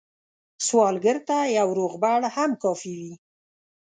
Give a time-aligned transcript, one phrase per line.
[0.65, 3.13] سوالګر ته یو روغبړ هم کافي وي